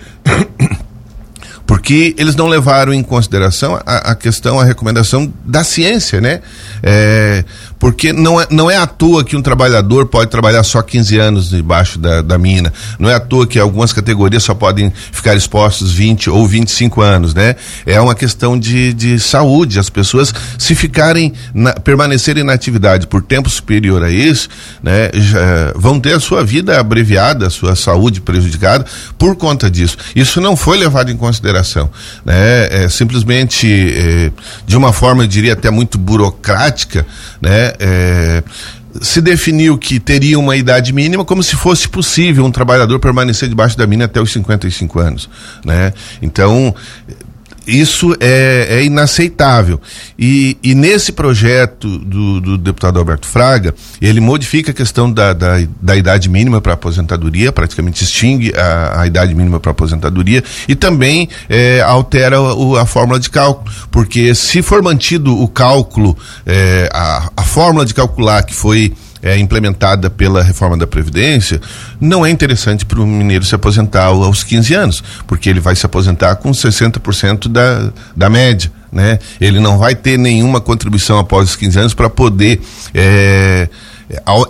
porque 1.66 2.14
eles 2.19 2.37
não 2.37 2.46
levaram 2.46 2.93
em 2.93 3.02
consideração 3.02 3.81
a, 3.87 4.11
a 4.11 4.14
questão, 4.14 4.61
a 4.61 4.64
recomendação 4.64 5.32
da 5.44 5.64
ciência, 5.64 6.20
né? 6.20 6.40
É, 6.82 7.44
porque 7.78 8.12
não 8.12 8.40
é, 8.40 8.46
não 8.50 8.70
é 8.70 8.76
à 8.76 8.87
toa 8.87 9.25
que 9.25 9.37
um 9.37 9.43
trabalhador 9.43 10.06
pode 10.06 10.31
trabalhar 10.31 10.62
só 10.62 10.82
15 10.82 11.19
anos 11.19 11.50
debaixo 11.50 11.99
da, 11.99 12.20
da 12.20 12.37
mina, 12.37 12.72
não 12.99 13.08
é 13.08 13.14
à 13.14 13.20
toa 13.20 13.46
que 13.46 13.58
algumas 13.58 13.93
categorias 13.93 14.43
só 14.43 14.55
podem 14.55 14.93
ficar 15.12 15.34
expostos 15.34 15.93
20 15.93 16.28
ou 16.28 16.46
25 16.46 17.00
anos, 17.00 17.34
né? 17.34 17.56
É 17.87 18.00
uma 18.00 18.14
questão 18.14 18.58
de, 18.58 18.93
de 18.93 19.19
saúde, 19.19 19.78
as 19.78 19.88
pessoas 19.88 20.34
se 20.58 20.75
ficarem, 20.75 21.32
na, 21.55 21.72
permanecerem 21.72 22.44
na 22.44 22.52
atividade 22.52 23.06
por 23.06 23.22
tempo 23.22 23.49
superior 23.49 24.02
a 24.02 24.10
isso, 24.10 24.49
né? 24.82 25.10
Já, 25.14 25.72
vão 25.75 25.99
ter 25.99 26.14
a 26.14 26.20
sua 26.20 26.44
vida 26.44 26.78
abreviada, 26.78 27.46
a 27.46 27.50
sua 27.50 27.75
saúde 27.75 28.20
prejudicada 28.20 28.84
por 29.17 29.37
conta 29.37 29.70
disso. 29.70 29.96
Isso 30.14 30.40
não 30.40 30.56
foi 30.56 30.76
levado 30.76 31.10
em 31.10 31.17
consideração 31.17 31.54
Né? 32.25 32.85
É, 32.85 32.89
simplesmente, 32.89 33.69
é, 33.69 34.31
de 34.67 34.77
uma 34.77 34.93
forma, 34.93 35.23
eu 35.25 35.27
diria 35.27 35.53
até 35.53 35.71
muito 35.71 35.99
burocrática, 35.99 37.06
né? 37.41 37.73
É, 37.79 38.43
se 39.01 39.21
definiu 39.21 39.77
que 39.77 39.99
teria 39.99 40.39
uma 40.39 40.56
idade 40.56 40.93
mínima 40.93 41.25
como 41.25 41.43
se 41.43 41.56
fosse 41.56 41.89
possível 41.89 42.45
um 42.45 42.51
trabalhador 42.51 43.01
permanecer 43.01 43.49
debaixo 43.49 43.77
da 43.77 43.87
mina 43.87 44.05
até 44.05 44.20
os 44.20 44.32
55 44.32 45.01
anos, 45.01 45.29
né? 45.65 45.93
Então, 46.23 46.75
isso 47.67 48.15
é, 48.21 48.67
é 48.71 48.85
inaceitável. 48.85 49.81
E, 50.19 50.56
e, 50.63 50.75
nesse 50.75 51.13
projeto 51.13 51.99
do, 51.99 52.41
do, 52.41 52.59
deputado 52.59 52.99
Alberto 52.99 53.27
Fraga, 53.27 53.75
ele 54.01 54.21
modifica 54.21 54.71
a 54.71 54.75
questão 54.75 55.11
da, 55.11 55.33
da, 55.33 55.63
da 55.81 55.97
idade 55.97 56.29
mínima 56.29 56.61
para 56.61 56.75
aposentadoria, 56.75 57.53
praticamente 57.53 58.05
extingue 58.05 58.53
a, 58.56 59.03
a 59.03 59.06
idade 59.06 59.35
mínima 59.35 59.59
para 59.59 59.71
aposentadoria 59.71 60.43
e 60.69 60.75
também 60.75 61.29
é, 61.49 61.81
altera 61.81 62.41
o, 62.41 62.77
a 62.77 62.87
fórmula 62.87 63.19
de 63.19 63.31
cálculo, 63.31 63.71
porque 63.91 64.35
se 64.35 64.63
for 64.63 64.83
mantido 64.83 65.37
o 65.41 65.49
cálculo, 65.49 66.17
é, 66.47 66.89
a, 66.93 67.31
a 67.37 67.43
fórmula 67.43 67.85
de 67.85 67.94
calcular 67.94 68.43
que 68.43 68.55
foi 68.55 68.93
é, 69.24 69.38
implementada 69.38 70.10
pela 70.10 70.43
reforma 70.43 70.76
da 70.76 70.86
Previdência, 70.86 71.58
não 71.98 72.26
é 72.26 72.31
interessante 72.31 72.84
para 72.84 73.00
o 73.00 73.06
mineiro 73.06 73.43
se 73.43 73.54
aposentar 73.54 74.04
aos 74.04 74.44
15 74.44 74.74
anos, 74.74 75.02
porque 75.26 75.48
ele 75.48 75.60
vai 75.60 75.74
se 75.74 75.86
aposentar 75.86 76.36
com 76.36 76.50
60% 76.50 77.48
da, 77.48 77.90
da 78.14 78.28
média. 78.28 78.70
Né? 78.93 79.19
Ele 79.40 79.58
não 79.58 79.78
vai 79.78 79.94
ter 79.94 80.19
nenhuma 80.19 80.60
contribuição 80.60 81.19
após 81.19 81.50
os 81.50 81.56
15 81.56 81.78
anos 81.78 81.94
para 81.94 82.10
poder. 82.10 82.60
É, 82.94 83.69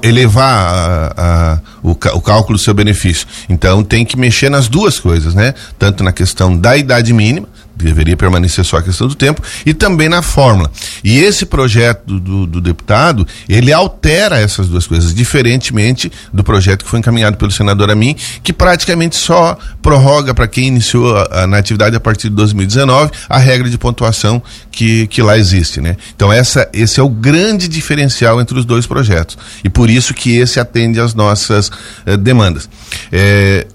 elevar 0.02 0.66
a, 0.66 1.14
a, 1.16 1.60
o, 1.80 1.92
o, 1.92 2.20
cálculo 2.20 2.58
do 2.58 2.62
seu 2.62 2.74
benefício. 2.74 3.24
Então 3.48 3.84
tem 3.84 4.04
que 4.04 4.18
mexer 4.18 4.50
nas 4.50 4.66
duas 4.66 4.98
coisas, 4.98 5.32
né? 5.32 5.54
Tanto 5.78 6.02
na 6.02 6.10
questão 6.10 6.58
da 6.58 6.76
idade 6.76 7.12
mínima, 7.12 7.48
deveria 7.76 8.16
permanecer 8.16 8.64
só 8.64 8.78
a 8.78 8.82
questão 8.82 9.08
do 9.08 9.14
tempo, 9.14 9.42
e 9.64 9.74
também 9.74 10.08
na 10.08 10.22
fórmula. 10.22 10.70
E 11.02 11.18
esse 11.18 11.44
projeto 11.46 12.04
do, 12.06 12.20
do, 12.20 12.46
do, 12.46 12.60
deputado, 12.60 13.26
ele 13.48 13.72
altera 13.72 14.38
essas 14.38 14.68
duas 14.68 14.86
coisas, 14.86 15.14
diferentemente 15.14 16.10
do 16.32 16.44
projeto 16.44 16.84
que 16.84 16.90
foi 16.90 16.98
encaminhado 16.98 17.36
pelo 17.36 17.50
senador 17.50 17.90
Amin, 17.90 18.16
que 18.42 18.52
praticamente 18.52 19.16
só 19.16 19.56
prorroga 19.82 20.34
para 20.34 20.46
quem 20.46 20.68
iniciou 20.68 21.16
a, 21.16 21.42
a, 21.42 21.46
na 21.46 21.58
atividade 21.58 21.96
a 21.96 22.00
partir 22.00 22.28
de 22.28 22.36
2019 22.36 23.10
a 23.28 23.38
regra 23.38 23.68
de 23.68 23.78
pontuação 23.78 24.42
que, 24.70 25.06
que 25.08 25.22
lá 25.22 25.36
existe, 25.36 25.80
né? 25.80 25.96
Então 26.14 26.32
essa, 26.32 26.68
esse 26.72 27.00
é 27.00 27.02
o 27.02 27.08
grande 27.08 27.68
diferencial 27.68 28.40
entre 28.40 28.58
os 28.58 28.64
dois 28.64 28.86
projetos, 28.86 29.36
e 29.62 29.68
por 29.68 29.90
isso 29.90 30.14
que 30.14 30.36
esse 30.36 30.58
atende 30.58 31.00
às 31.00 31.14
nossas 31.14 31.70
eh, 32.06 32.16
demandas. 32.16 32.68
É, 33.12 33.66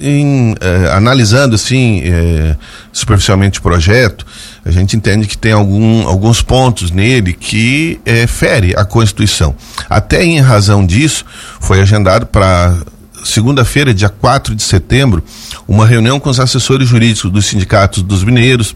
em, 0.00 0.54
eh, 0.60 0.90
analisando 0.92 1.54
assim 1.54 2.02
eh, 2.04 2.56
superficialmente 2.92 3.58
o 3.58 3.62
projeto, 3.62 4.26
a 4.64 4.70
gente 4.70 4.96
entende 4.96 5.26
que 5.26 5.36
tem 5.36 5.52
algum, 5.52 6.06
alguns 6.06 6.42
pontos 6.42 6.90
nele 6.90 7.32
que 7.32 8.00
eh, 8.04 8.26
fere 8.26 8.74
a 8.76 8.84
Constituição. 8.84 9.54
Até 9.88 10.24
em 10.24 10.40
razão 10.40 10.84
disso, 10.84 11.24
foi 11.60 11.80
agendado 11.80 12.26
para 12.26 12.76
segunda-feira, 13.24 13.92
dia 13.92 14.08
4 14.08 14.54
de 14.54 14.62
setembro, 14.62 15.22
uma 15.66 15.86
reunião 15.86 16.18
com 16.18 16.30
os 16.30 16.40
assessores 16.40 16.88
jurídicos 16.88 17.30
dos 17.30 17.46
sindicatos 17.46 18.02
dos 18.02 18.24
mineiros, 18.24 18.74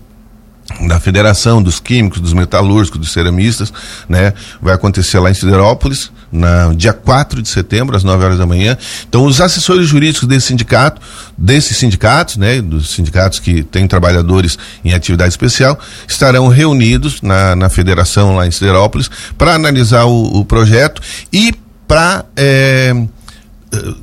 da 0.87 0.99
Federação 0.99 1.63
dos 1.63 1.79
Químicos, 1.79 2.21
dos 2.21 2.33
Metalúrgicos, 2.33 2.99
dos 2.99 3.13
Ceramistas, 3.13 3.73
né? 4.09 4.33
Vai 4.61 4.75
acontecer 4.75 5.19
lá 5.19 5.31
em 5.31 5.35
Siderópolis, 5.35 6.11
no 6.33 6.75
dia 6.75 6.93
4 6.93 7.43
de 7.43 7.49
setembro, 7.49 7.95
às 7.95 8.03
9 8.03 8.25
horas 8.25 8.39
da 8.39 8.47
manhã. 8.47 8.77
Então, 9.09 9.25
os 9.25 9.41
assessores 9.41 9.87
jurídicos 9.87 10.27
desse 10.27 10.47
sindicato, 10.47 11.01
desses 11.37 11.77
sindicatos, 11.77 12.37
né? 12.37 12.63
Dos 12.63 12.91
sindicatos 12.91 13.39
que 13.39 13.63
têm 13.63 13.87
trabalhadores 13.87 14.59
em 14.85 14.93
atividade 14.93 15.31
especial, 15.31 15.79
estarão 16.09 16.49
reunidos 16.49 17.21
na, 17.21 17.55
na 17.55 17.69
federação 17.69 18.35
lá 18.35 18.47
em 18.47 18.51
Siderópolis 18.51 19.11
para 19.37 19.55
analisar 19.55 20.05
o, 20.05 20.41
o, 20.41 20.45
projeto 20.45 21.01
e 21.33 21.55
para 21.87 22.25
é, 22.37 22.95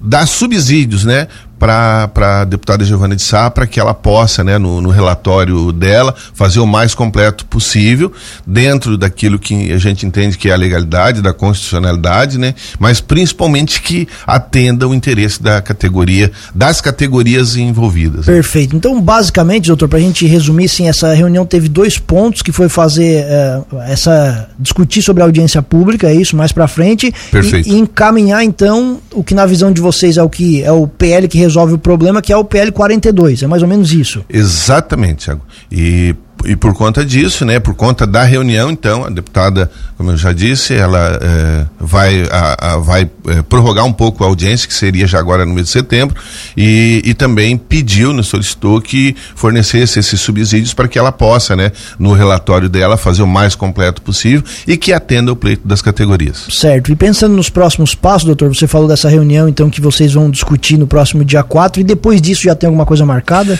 dar 0.01 0.27
subsídios, 0.27 1.05
né? 1.05 1.27
Para 1.61 2.41
a 2.41 2.43
deputada 2.43 2.83
Giovana 2.83 3.15
de 3.15 3.21
Sá, 3.21 3.47
para 3.51 3.67
que 3.67 3.79
ela 3.79 3.93
possa, 3.93 4.43
né, 4.43 4.57
no, 4.57 4.81
no, 4.81 4.89
relatório 4.89 5.71
dela, 5.71 6.15
fazer 6.33 6.59
o 6.59 6.65
mais 6.65 6.95
completo 6.95 7.45
possível, 7.45 8.11
dentro 8.47 8.97
daquilo 8.97 9.37
que 9.37 9.71
a 9.71 9.77
gente 9.77 10.03
entende 10.03 10.39
que 10.39 10.49
é 10.49 10.53
a 10.53 10.55
legalidade, 10.55 11.21
da 11.21 11.31
constitucionalidade, 11.31 12.39
né, 12.39 12.55
mas 12.79 12.99
principalmente 12.99 13.79
que 13.79 14.07
atenda 14.25 14.87
o 14.87 14.93
interesse 14.93 15.41
da 15.41 15.61
categoria, 15.61 16.31
das 16.55 16.81
categorias 16.81 17.55
envolvidas. 17.55 18.25
Né. 18.25 18.33
Perfeito. 18.33 18.75
Então, 18.75 18.99
basicamente, 18.99 19.67
doutor, 19.67 19.87
para 19.87 19.99
a 19.99 20.01
gente 20.01 20.25
resumir, 20.25 20.67
sim, 20.67 20.89
essa 20.89 21.13
reunião 21.13 21.45
teve 21.45 21.69
dois 21.69 21.99
pontos, 21.99 22.41
que 22.41 22.51
foi 22.51 22.69
fazer 22.69 23.23
uh, 23.23 23.77
essa 23.81 24.49
discutir 24.57 25.03
sobre 25.03 25.21
a 25.21 25.27
audiência 25.27 25.61
pública, 25.61 26.09
é 26.09 26.15
isso, 26.15 26.35
mais 26.35 26.51
para 26.51 26.67
frente, 26.67 27.13
Perfeito. 27.29 27.69
E, 27.69 27.73
e 27.73 27.77
encaminhar, 27.77 28.43
então, 28.43 28.99
o 29.13 29.23
que 29.23 29.35
na 29.35 29.45
visão 29.45 29.71
de 29.71 29.79
vocês 29.79 30.17
é 30.17 30.23
o 30.23 30.29
que 30.29 30.63
é 30.63 30.71
o 30.71 30.87
PL 30.87 31.27
que 31.27 31.37
resolve 31.37 31.50
resolve 31.51 31.73
o 31.73 31.77
problema, 31.77 32.21
que 32.21 32.31
é 32.31 32.37
o 32.37 32.45
PL 32.45 32.71
42. 32.71 33.43
É 33.43 33.47
mais 33.47 33.61
ou 33.61 33.67
menos 33.67 33.91
isso. 33.91 34.23
Exatamente, 34.29 35.25
Thiago. 35.25 35.41
E 35.71 36.15
e 36.45 36.55
por 36.55 36.73
conta 36.73 37.05
disso, 37.05 37.45
né, 37.45 37.59
por 37.59 37.73
conta 37.73 38.05
da 38.05 38.23
reunião, 38.23 38.69
então, 38.69 39.05
a 39.05 39.09
deputada, 39.09 39.71
como 39.97 40.11
eu 40.11 40.17
já 40.17 40.31
disse, 40.31 40.73
ela 40.73 41.19
é, 41.21 41.65
vai, 41.79 42.23
a, 42.31 42.73
a, 42.73 42.77
vai 42.77 43.09
é, 43.27 43.41
prorrogar 43.41 43.85
um 43.85 43.93
pouco 43.93 44.23
a 44.23 44.27
audiência, 44.27 44.67
que 44.67 44.73
seria 44.73 45.07
já 45.07 45.19
agora 45.19 45.45
no 45.45 45.53
mês 45.53 45.67
de 45.67 45.73
setembro, 45.73 46.15
e, 46.55 47.01
e 47.05 47.13
também 47.13 47.57
pediu, 47.57 48.13
nos 48.13 48.27
solicitou 48.27 48.81
que 48.81 49.15
fornecesse 49.35 49.99
esses 49.99 50.19
subsídios 50.19 50.73
para 50.73 50.87
que 50.87 50.97
ela 50.97 51.11
possa, 51.11 51.55
né, 51.55 51.71
no 51.97 52.13
relatório 52.13 52.69
dela, 52.69 52.97
fazer 52.97 53.23
o 53.23 53.27
mais 53.27 53.55
completo 53.55 54.01
possível 54.01 54.43
e 54.67 54.77
que 54.77 54.93
atenda 54.93 55.31
o 55.31 55.35
pleito 55.35 55.67
das 55.67 55.81
categorias. 55.81 56.47
Certo. 56.49 56.91
E 56.91 56.95
pensando 56.95 57.35
nos 57.35 57.49
próximos 57.49 57.95
passos, 57.95 58.25
doutor, 58.25 58.53
você 58.53 58.67
falou 58.67 58.87
dessa 58.87 59.09
reunião, 59.09 59.47
então, 59.47 59.69
que 59.69 59.81
vocês 59.81 60.13
vão 60.13 60.29
discutir 60.29 60.77
no 60.77 60.87
próximo 60.87 61.23
dia 61.23 61.43
4, 61.43 61.81
e 61.81 61.83
depois 61.83 62.21
disso 62.21 62.43
já 62.43 62.55
tem 62.55 62.67
alguma 62.67 62.85
coisa 62.85 63.05
marcada? 63.05 63.59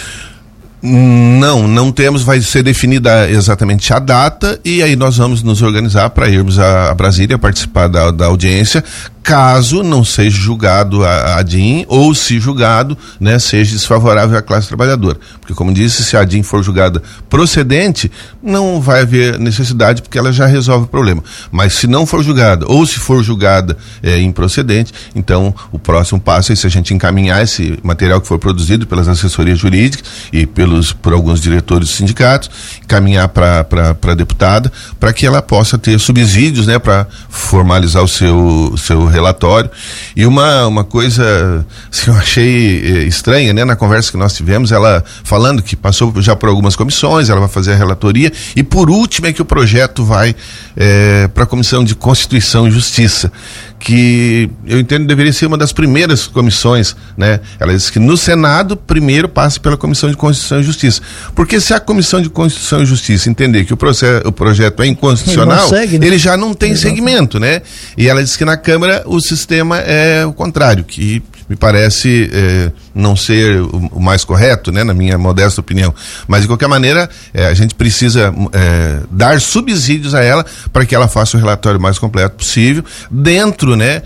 Não, 0.84 1.68
não 1.68 1.92
temos, 1.92 2.24
vai 2.24 2.42
ser 2.42 2.64
definida 2.64 3.30
exatamente 3.30 3.94
a 3.94 4.00
data 4.00 4.60
e 4.66 4.82
aí 4.82 4.96
nós 4.96 5.18
vamos 5.18 5.44
nos 5.44 5.62
organizar 5.62 6.10
para 6.10 6.28
irmos 6.28 6.58
a, 6.58 6.94
Brasília 6.96 7.38
participar 7.38 7.88
da, 7.88 8.10
da 8.10 8.26
audiência 8.26 8.84
caso 9.24 9.84
não 9.84 10.04
seja 10.04 10.38
julgado 10.38 11.06
a, 11.06 11.38
a 11.38 11.44
DIN 11.44 11.86
ou 11.88 12.14
se 12.16 12.40
julgado, 12.40 12.98
né, 13.20 13.38
seja 13.40 13.74
desfavorável 13.74 14.38
à 14.38 14.42
classe 14.42 14.68
trabalhadora. 14.68 15.18
Porque 15.40 15.54
como 15.54 15.74
disse, 15.74 16.04
se 16.04 16.18
a 16.18 16.24
DIN 16.24 16.44
for 16.44 16.64
julgada 16.64 17.02
procedente, 17.30 18.12
não 18.42 18.82
vai 18.82 19.02
haver 19.02 19.38
necessidade 19.40 20.02
porque 20.02 20.18
ela 20.18 20.32
já 20.32 20.46
resolve 20.46 20.86
o 20.86 20.88
problema. 20.88 21.24
Mas 21.52 21.74
se 21.74 21.88
não 21.88 22.06
for 22.06 22.24
julgada 22.24 22.66
ou 22.68 22.86
se 22.86 23.00
for 23.00 23.24
julgada 23.24 23.78
é, 24.02 24.20
improcedente, 24.20 24.94
então 25.16 25.54
o 25.72 25.78
próximo 25.78 26.20
passo 26.20 26.52
é 26.52 26.56
se 26.56 26.66
a 26.66 26.70
gente 26.70 26.94
encaminhar 26.94 27.44
esse 27.44 27.78
material 27.84 28.22
que 28.22 28.28
for 28.28 28.40
produzido 28.40 28.88
pelas 28.88 29.08
assessorias 29.08 29.60
jurídicas 29.60 30.04
e 30.34 30.46
pelos 30.46 30.94
por 30.94 31.14
alguns 31.14 31.40
diretores 31.40 31.88
dos 31.88 31.98
sindicatos, 31.98 32.50
encaminhar 32.84 33.30
para 33.30 33.66
a 34.02 34.16
deputada 34.16 34.72
para 35.00 35.14
que 35.14 35.26
ela 35.26 35.42
possa 35.42 35.78
ter 35.78 36.00
subsídios, 36.00 36.68
né, 36.68 36.80
para 36.80 37.08
formalizar 37.30 38.04
o 38.04 38.08
seu 38.08 38.76
seu 38.78 39.11
relatório. 39.12 39.70
E 40.16 40.26
uma, 40.26 40.66
uma 40.68 40.84
coisa 40.84 41.66
assim, 41.92 42.10
eu 42.10 42.18
achei 42.18 42.82
eh, 42.84 43.04
estranha, 43.04 43.54
né? 43.54 43.64
Na 43.66 43.76
conversa 43.76 44.12
que 44.12 44.18
nós 44.18 44.34
tivemos, 44.34 44.72
ela 44.72 45.04
falando 45.24 45.62
que 45.62 45.76
passou 45.76 46.14
já 46.22 46.36
por 46.36 46.50
algumas 46.50 46.76
comissões, 46.76 47.30
ela 47.30 47.40
vai 47.40 47.50
fazer 47.50 47.74
a 47.74 47.76
relatoria, 47.76 48.32
e 48.56 48.64
por 48.64 48.90
último 48.90 49.28
é 49.28 49.34
que 49.34 49.42
o 49.42 49.46
projeto 49.46 50.04
vai 50.04 50.36
eh, 50.76 51.30
para 51.34 51.44
a 51.44 51.48
Comissão 51.48 51.84
de 51.84 51.96
Constituição 51.96 52.68
e 52.68 52.72
Justiça 52.72 53.32
que 53.82 54.48
eu 54.66 54.80
entendo 54.80 55.08
deveria 55.08 55.34
ser 55.34 55.48
uma 55.48 55.58
das 55.58 55.74
primeiras 55.74 56.28
comissões, 56.28 56.96
né? 57.18 57.40
Ela 57.60 57.74
disse 57.74 57.92
que 57.92 57.98
no 57.98 58.16
Senado 58.16 58.78
primeiro 58.78 59.28
passe 59.28 59.60
pela 59.60 59.76
Comissão 59.76 60.10
de 60.10 60.16
Constituição 60.16 60.60
e 60.60 60.64
Justiça. 60.64 61.02
Porque 61.34 61.60
se 61.60 61.74
a 61.74 61.80
Comissão 61.80 62.22
de 62.22 62.30
Constituição 62.30 62.84
e 62.84 62.86
Justiça 62.86 63.30
entender 63.30 63.66
que 63.66 63.74
o, 63.74 63.78
processo, 63.78 64.28
o 64.28 64.32
projeto 64.32 64.84
é 64.84 64.88
inconstitucional, 64.88 65.68
ele, 65.68 65.78
segue, 65.78 66.00
né? 66.00 66.08
ele 66.08 66.18
já 66.20 66.38
não 66.38 66.54
tem 66.54 66.72
Exato. 66.72 66.90
segmento, 66.90 67.40
né? 67.40 67.64
E 67.98 68.08
ela 68.08 68.24
disse 68.24 68.38
que 68.38 68.46
na 68.46 68.56
Câmara 68.56 69.02
o 69.08 69.20
sistema 69.20 69.80
é 69.80 70.24
o 70.28 70.32
contrário, 70.32 70.84
que 70.84 71.24
me 71.52 71.58
parece 71.58 72.30
é, 72.32 72.72
não 72.96 73.14
ser 73.14 73.60
o, 73.60 74.00
mais 74.00 74.24
correto, 74.24 74.72
né, 74.72 74.86
na 74.86 74.94
minha 74.94 75.18
modesta 75.18 75.60
opinião. 75.60 75.94
Mas 76.26 76.44
de 76.44 76.48
qualquer 76.48 76.70
maneira, 76.70 77.10
é, 77.34 77.46
a 77.46 77.54
gente 77.54 77.76
precisa 77.76 78.34
é, 78.54 79.02
dar 79.12 79.42
subsídios 79.42 80.16
a 80.16 80.24
ela 80.24 80.46
para 80.72 80.86
que 80.86 80.96
ela 80.96 81.10
faça 81.10 81.36
o 81.36 81.40
relatório 81.42 81.78
mais 81.78 82.00
completo 82.00 82.38
possível, 82.38 82.86
dentro, 83.10 83.76
né, 83.76 84.02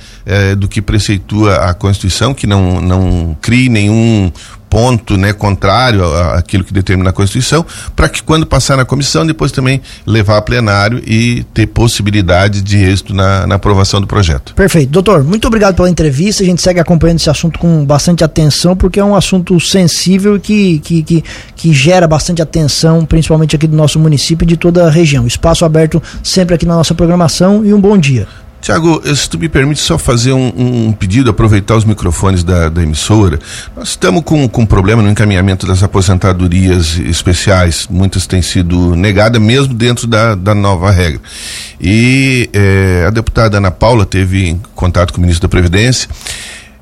do 0.57 0.67
que 0.67 0.81
preceitua 0.81 1.57
a 1.57 1.73
Constituição, 1.75 2.33
que 2.33 2.47
não 2.47 2.81
não 2.81 3.37
crie 3.39 3.69
nenhum 3.69 4.31
ponto 4.75 5.15
né, 5.15 5.31
contrário 5.31 6.03
àquilo 6.33 6.65
que 6.65 6.73
determina 6.73 7.09
a 7.09 7.13
Constituição, 7.13 7.65
para 7.95 8.09
que 8.09 8.21
quando 8.21 8.45
passar 8.45 8.75
na 8.75 8.83
comissão, 8.83 9.25
depois 9.25 9.49
também 9.49 9.81
levar 10.05 10.35
a 10.35 10.41
plenário 10.41 11.01
e 11.07 11.45
ter 11.53 11.65
possibilidade 11.67 12.61
de 12.61 12.83
êxito 12.83 13.13
na, 13.13 13.47
na 13.47 13.55
aprovação 13.55 14.01
do 14.01 14.07
projeto. 14.07 14.53
Perfeito. 14.53 14.89
Doutor, 14.89 15.23
muito 15.23 15.47
obrigado 15.47 15.75
pela 15.75 15.89
entrevista. 15.89 16.43
A 16.43 16.45
gente 16.45 16.61
segue 16.61 16.77
acompanhando 16.77 17.19
esse 17.19 17.29
assunto 17.29 17.57
com 17.57 17.85
bastante 17.85 18.21
atenção, 18.21 18.75
porque 18.75 18.99
é 18.99 19.05
um 19.05 19.15
assunto 19.15 19.57
sensível 19.61 20.37
que, 20.37 20.79
que, 20.79 21.03
que, 21.03 21.23
que 21.55 21.71
gera 21.71 22.05
bastante 22.05 22.41
atenção, 22.41 23.05
principalmente 23.05 23.55
aqui 23.55 23.67
do 23.67 23.77
nosso 23.77 23.97
município 23.97 24.43
e 24.43 24.47
de 24.47 24.57
toda 24.57 24.87
a 24.87 24.89
região. 24.89 25.25
Espaço 25.25 25.63
aberto 25.63 26.03
sempre 26.21 26.53
aqui 26.53 26.65
na 26.65 26.75
nossa 26.75 26.93
programação 26.93 27.65
e 27.65 27.73
um 27.73 27.79
bom 27.79 27.97
dia. 27.97 28.27
Tiago, 28.65 28.99
se 29.15 29.29
tu 29.29 29.37
me 29.37 29.47
permite 29.47 29.79
só 29.79 29.95
fazer 29.95 30.33
um, 30.33 30.87
um 30.87 30.91
pedido, 30.91 31.29
aproveitar 31.29 31.75
os 31.75 31.85
microfones 31.85 32.43
da, 32.43 32.67
da 32.67 32.81
emissora. 32.81 33.37
Nós 33.77 33.89
estamos 33.89 34.23
com, 34.23 34.49
com 34.49 34.63
um 34.63 34.65
problema 34.65 35.03
no 35.03 35.09
encaminhamento 35.11 35.67
das 35.67 35.83
aposentadorias 35.83 36.97
especiais. 36.97 37.85
Muitas 37.87 38.25
têm 38.25 38.41
sido 38.41 38.95
negadas, 38.95 39.39
mesmo 39.39 39.71
dentro 39.71 40.07
da, 40.07 40.33
da 40.33 40.55
nova 40.55 40.89
regra. 40.89 41.21
E 41.79 42.49
é, 42.53 43.05
a 43.07 43.11
deputada 43.11 43.57
Ana 43.57 43.69
Paula 43.69 44.03
teve 44.03 44.59
contato 44.73 45.13
com 45.13 45.19
o 45.19 45.21
ministro 45.21 45.47
da 45.47 45.51
Previdência 45.51 46.09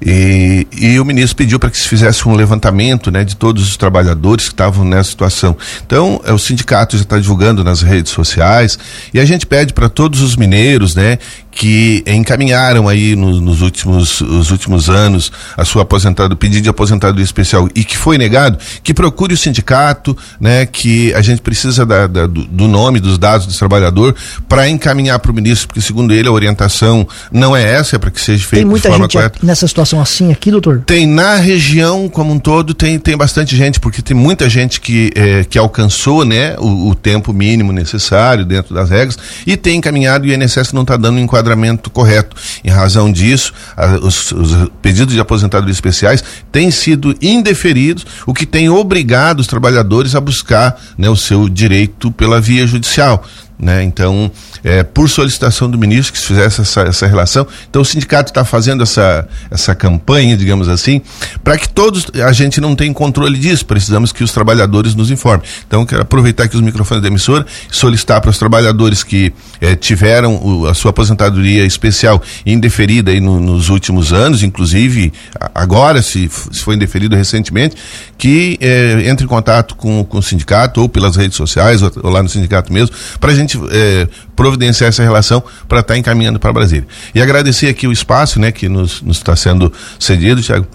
e, 0.05 0.67
e, 0.77 0.99
o 0.99 1.05
ministro 1.05 1.37
pediu 1.37 1.57
para 1.57 1.69
que 1.69 1.77
se 1.77 1.87
fizesse 1.87 2.27
um 2.27 2.35
levantamento 2.35 3.09
né, 3.09 3.23
de 3.23 3.37
todos 3.37 3.63
os 3.63 3.77
trabalhadores 3.77 4.45
que 4.45 4.53
estavam 4.53 4.83
nessa 4.83 5.09
situação. 5.09 5.55
Então, 5.85 6.19
é, 6.25 6.33
o 6.33 6.37
sindicato 6.37 6.97
já 6.97 7.03
está 7.03 7.17
divulgando 7.17 7.63
nas 7.63 7.81
redes 7.81 8.11
sociais 8.11 8.77
e 9.13 9.19
a 9.19 9.23
gente 9.23 9.45
pede 9.45 9.71
para 9.71 9.87
todos 9.87 10.21
os 10.21 10.35
mineiros 10.35 10.93
né, 10.93 11.19
que 11.55 12.03
encaminharam 12.07 12.89
aí 12.89 13.15
no, 13.15 13.39
nos 13.39 13.61
últimos, 13.61 14.21
os 14.21 14.51
últimos 14.51 14.89
anos 14.89 15.31
a 15.55 15.63
sua 15.63 15.83
aposentadoria, 15.83 16.35
pedido 16.35 16.63
de 16.63 16.69
aposentadoria 16.69 17.23
especial 17.23 17.69
e 17.75 17.83
que 17.83 17.97
foi 17.97 18.17
negado, 18.17 18.57
que 18.83 18.93
procure 18.93 19.33
o 19.33 19.37
sindicato, 19.37 20.17
né, 20.39 20.65
que 20.65 21.13
a 21.13 21.21
gente 21.21 21.41
precisa 21.41 21.85
da, 21.85 22.07
da, 22.07 22.25
do, 22.25 22.67
nome, 22.67 22.99
dos 22.99 23.17
dados 23.17 23.45
do 23.45 23.53
trabalhador 23.53 24.15
para 24.49 24.67
encaminhar 24.67 25.19
para 25.19 25.31
o 25.31 25.33
ministro, 25.33 25.67
porque 25.67 25.81
segundo 25.81 26.13
ele 26.13 26.27
a 26.27 26.31
orientação 26.31 27.07
não 27.31 27.55
é 27.55 27.63
essa, 27.63 27.95
é 27.95 27.99
para 27.99 28.09
que 28.09 28.19
seja 28.19 28.45
feito 28.45 28.73
de 28.73 28.81
forma 28.81 29.07
correta. 29.07 29.39
nessa 29.43 29.67
situação 29.67 30.01
assim 30.01 30.31
aqui, 30.31 30.49
doutor? 30.49 30.83
Tem 30.85 31.05
na 31.05 31.35
região 31.35 32.09
como 32.09 32.33
um 32.33 32.39
todo, 32.39 32.73
tem, 32.73 32.97
tem 32.97 33.15
bastante 33.15 33.55
gente, 33.55 33.79
porque 33.79 34.01
tem 34.01 34.17
muita 34.17 34.49
gente 34.49 34.81
que, 34.81 35.11
é, 35.15 35.43
que 35.43 35.57
alcançou 35.57 36.25
né, 36.25 36.55
o, 36.57 36.89
o 36.89 36.95
tempo 36.95 37.31
mínimo 37.31 37.71
necessário 37.71 38.43
dentro 38.43 38.73
das 38.73 38.89
regras 38.89 39.17
e 39.45 39.55
tem 39.55 39.77
encaminhado 39.77 40.25
e 40.25 40.31
o 40.31 40.33
INSS 40.33 40.73
não 40.73 40.81
está 40.81 40.97
dando 40.97 41.19
enquadramento 41.19 41.42
enquadramento 41.43 41.89
correto. 41.89 42.35
Em 42.63 42.69
razão 42.69 43.11
disso, 43.11 43.53
a, 43.75 43.97
os, 43.97 44.31
os, 44.31 44.69
pedidos 44.81 45.13
de 45.13 45.19
aposentadoria 45.19 45.73
especiais 45.73 46.23
têm 46.51 46.71
sido 46.71 47.15
indeferidos, 47.21 48.05
o 48.25 48.33
que 48.33 48.45
tem 48.45 48.69
obrigado 48.69 49.41
os 49.41 49.47
trabalhadores 49.47 50.15
a 50.15 50.21
buscar 50.21 50.79
né, 50.97 51.09
o 51.09 51.15
seu 51.15 51.49
direito 51.49 52.11
pela 52.11 52.39
via 52.39 52.65
judicial. 52.65 53.23
Né? 53.57 53.83
Então, 53.83 54.31
é, 54.63 54.83
por 54.83 55.09
solicitação 55.09 55.69
do 55.69 55.77
ministro 55.77 56.13
que 56.13 56.19
se 56.19 56.25
fizesse 56.25 56.61
essa, 56.61 56.81
essa 56.81 57.07
relação, 57.07 57.45
então 57.69 57.81
o 57.81 57.85
sindicato 57.85 58.31
está 58.31 58.43
fazendo 58.43 58.83
essa, 58.83 59.27
essa 59.49 59.75
campanha, 59.75 60.35
digamos 60.35 60.67
assim, 60.67 61.01
para 61.43 61.57
que 61.57 61.69
todos, 61.69 62.07
a 62.25 62.31
gente 62.31 62.59
não 62.59 62.75
tem 62.75 62.91
controle 62.91 63.37
disso, 63.37 63.65
precisamos 63.65 64.11
que 64.11 64.23
os 64.23 64.31
trabalhadores 64.31 64.95
nos 64.95 65.11
informem. 65.11 65.45
Então, 65.67 65.85
quero 65.85 66.01
aproveitar 66.01 66.45
aqui 66.45 66.55
os 66.55 66.61
microfones 66.61 67.01
da 67.01 67.07
emissora 67.07 67.45
e 67.71 67.75
solicitar 67.75 68.21
para 68.21 68.29
os 68.29 68.37
trabalhadores 68.37 69.03
que 69.03 69.33
é, 69.61 69.75
tiveram 69.75 70.35
o, 70.35 70.67
a 70.67 70.73
sua 70.73 70.89
aposentadoria 70.89 71.65
especial 71.65 72.21
indeferida 72.45 73.11
aí 73.11 73.19
no, 73.19 73.39
nos 73.39 73.69
últimos 73.69 74.11
anos, 74.13 74.43
inclusive 74.43 75.13
agora, 75.53 76.01
se, 76.01 76.29
se 76.51 76.59
foi 76.61 76.75
indeferido 76.75 77.15
recentemente, 77.15 77.75
que 78.17 78.57
é, 78.61 79.03
entre 79.05 79.25
em 79.25 79.27
contato 79.27 79.75
com, 79.75 80.03
com 80.03 80.17
o 80.17 80.23
sindicato 80.23 80.81
ou 80.81 80.89
pelas 80.89 81.15
redes 81.15 81.35
sociais 81.35 81.81
ou, 81.81 81.91
ou 82.03 82.09
lá 82.09 82.21
no 82.23 82.29
sindicato 82.29 82.71
mesmo, 82.71 82.95
para 83.19 83.31
a 83.31 83.35
gente 83.35 83.42
gente 83.43 83.59
é, 83.71 84.07
providenciar 84.35 84.89
essa 84.89 85.03
relação 85.03 85.43
para 85.67 85.79
estar 85.79 85.93
tá 85.93 85.97
encaminhando 85.97 86.39
para 86.39 86.51
Brasília. 86.51 86.87
E 87.13 87.21
agradecer 87.21 87.67
aqui 87.67 87.87
o 87.87 87.91
espaço 87.91 88.39
né, 88.39 88.51
que 88.51 88.67
nos 88.67 89.03
está 89.07 89.35
sendo 89.35 89.71
cedido, 89.99 90.41
Tiago. 90.41 90.67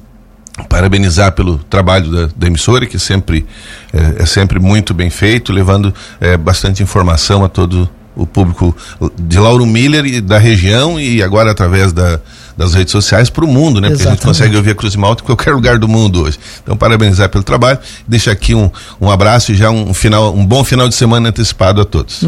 Parabenizar 0.69 1.33
pelo 1.33 1.59
trabalho 1.59 2.11
da, 2.11 2.29
da 2.35 2.47
emissora, 2.49 2.85
que 2.85 2.99
sempre 2.99 3.47
é, 3.93 4.23
é, 4.23 4.27
sempre 4.27 4.59
muito 4.59 4.93
bem 4.93 5.09
feito, 5.09 5.53
levando 5.53 5.95
é, 6.21 6.37
bastante 6.37 6.83
informação 6.83 7.45
a 7.45 7.49
todo 7.49 7.89
o 8.19 8.27
público 8.27 8.77
de 9.17 9.39
Lauro 9.39 9.65
Miller 9.65 10.05
e 10.05 10.21
da 10.21 10.39
região 10.39 10.99
e 10.99 11.23
agora 11.23 11.53
através 11.53 11.93
da, 11.93 12.19
das 12.57 12.75
redes 12.75 12.91
sociais 12.91 13.31
para 13.31 13.45
o 13.45 13.49
mundo, 13.49 13.81
né? 13.81 13.89
Porque 13.89 14.03
a 14.03 14.11
gente 14.11 14.23
consegue 14.23 14.57
ouvir 14.57 14.73
a 14.73 14.75
Cruz 14.75 14.93
de 14.93 14.99
Malta 14.99 15.23
em 15.23 15.27
qualquer 15.27 15.55
lugar 15.55 15.79
do 15.79 15.87
mundo 15.87 16.25
hoje. 16.25 16.37
Então, 16.61 16.77
parabenizar 16.77 17.29
pelo 17.29 17.45
trabalho. 17.45 17.79
Deixa 18.07 18.33
aqui 18.33 18.57
um, 18.57 18.69
um 19.01 19.09
abraço 19.09 19.53
e 19.53 19.55
já 19.55 19.71
um, 19.71 19.95
final, 19.95 20.35
um 20.35 20.45
bom 20.45 20.65
final 20.65 20.89
de 20.89 20.97
semana 20.97 21.29
antecipado 21.29 21.81
a 21.81 21.85
todos. 21.85 22.25